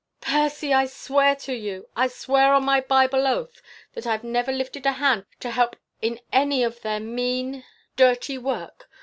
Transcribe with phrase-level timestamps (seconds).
[0.19, 0.73] "Percy!
[0.73, 3.61] I swear to you I swear, on my Bible oath,
[3.93, 7.63] that I've never lifted a hand to help in any of their mean,
[7.97, 8.89] dirty work!